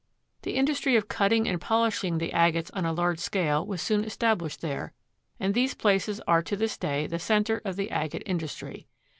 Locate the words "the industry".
0.41-0.95